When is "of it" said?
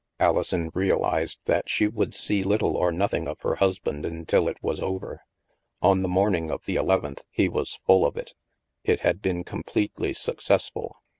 8.07-8.33